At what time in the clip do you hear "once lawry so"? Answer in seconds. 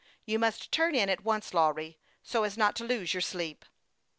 1.23-2.41